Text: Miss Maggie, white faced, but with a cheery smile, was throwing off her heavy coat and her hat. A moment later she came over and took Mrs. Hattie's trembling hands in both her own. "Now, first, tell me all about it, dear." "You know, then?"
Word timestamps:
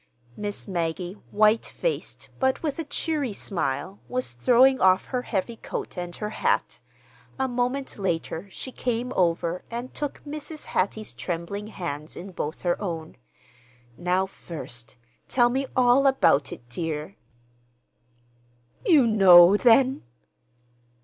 Miss 0.35 0.67
Maggie, 0.67 1.13
white 1.29 1.67
faced, 1.67 2.29
but 2.39 2.63
with 2.63 2.79
a 2.79 2.83
cheery 2.83 3.33
smile, 3.33 3.99
was 4.09 4.31
throwing 4.31 4.79
off 4.81 5.05
her 5.13 5.21
heavy 5.21 5.57
coat 5.57 5.95
and 5.95 6.15
her 6.15 6.31
hat. 6.31 6.79
A 7.37 7.47
moment 7.47 7.99
later 7.99 8.49
she 8.49 8.71
came 8.71 9.13
over 9.15 9.63
and 9.69 9.93
took 9.93 10.19
Mrs. 10.27 10.65
Hattie's 10.65 11.13
trembling 11.13 11.67
hands 11.67 12.17
in 12.17 12.31
both 12.31 12.61
her 12.61 12.81
own. 12.81 13.15
"Now, 13.95 14.25
first, 14.25 14.97
tell 15.27 15.49
me 15.51 15.67
all 15.75 16.07
about 16.07 16.51
it, 16.51 16.67
dear." 16.67 17.15
"You 18.83 19.05
know, 19.05 19.55
then?" 19.55 20.01